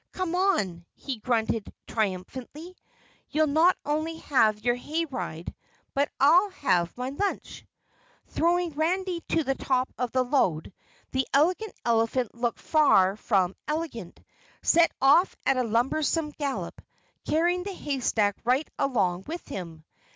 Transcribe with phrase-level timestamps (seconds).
[0.13, 2.75] "Come ON!" he grunted triumphantly.
[3.29, 5.53] "You'll not only have your hay ride,
[5.93, 7.63] but I'll have my lunch!"
[8.25, 10.73] Throwing Randy to the top of the load,
[11.11, 14.19] the Elegant Elephant, looking far from elegant,
[14.63, 16.81] set off at a lumbersome gallop,
[17.23, 19.85] carrying the haystack right along with him.